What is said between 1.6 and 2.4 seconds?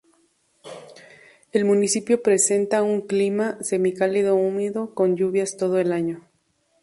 municipio